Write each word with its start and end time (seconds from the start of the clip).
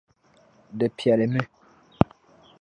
Di 0.77 0.87
piɛlimi. 0.97 1.41